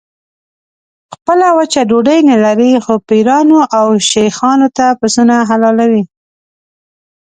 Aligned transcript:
خپله 1.13 1.47
وچه 1.57 1.81
ډوډۍ 1.89 2.19
نه 2.29 2.37
لري 2.45 2.71
خو 2.83 2.93
پیرانو 3.07 3.59
او 3.79 3.87
شیخانو 4.09 4.67
ته 4.77 4.85
پسونه 4.99 5.35
حلالوي. 5.49 6.03